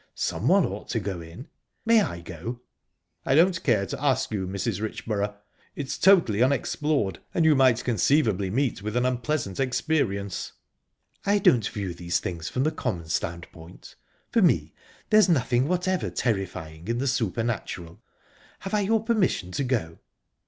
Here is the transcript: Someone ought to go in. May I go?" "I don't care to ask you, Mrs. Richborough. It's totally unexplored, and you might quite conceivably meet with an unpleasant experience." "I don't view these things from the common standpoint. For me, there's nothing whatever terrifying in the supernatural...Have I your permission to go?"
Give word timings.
Someone 0.15 0.65
ought 0.65 0.89
to 0.89 0.99
go 0.99 1.21
in. 1.21 1.47
May 1.85 2.01
I 2.01 2.21
go?" 2.21 2.61
"I 3.23 3.35
don't 3.35 3.61
care 3.61 3.85
to 3.85 4.03
ask 4.03 4.31
you, 4.31 4.47
Mrs. 4.47 4.81
Richborough. 4.81 5.35
It's 5.75 5.95
totally 5.99 6.41
unexplored, 6.41 7.19
and 7.35 7.45
you 7.45 7.53
might 7.55 7.75
quite 7.75 7.83
conceivably 7.85 8.49
meet 8.49 8.81
with 8.81 8.95
an 8.95 9.05
unpleasant 9.05 9.59
experience." 9.59 10.53
"I 11.23 11.37
don't 11.37 11.67
view 11.67 11.93
these 11.93 12.19
things 12.19 12.49
from 12.49 12.63
the 12.63 12.71
common 12.71 13.09
standpoint. 13.09 13.93
For 14.31 14.41
me, 14.41 14.73
there's 15.11 15.29
nothing 15.29 15.67
whatever 15.67 16.09
terrifying 16.09 16.87
in 16.87 16.97
the 16.97 17.05
supernatural...Have 17.05 18.73
I 18.73 18.79
your 18.79 19.03
permission 19.03 19.51
to 19.51 19.63
go?" 19.63 19.99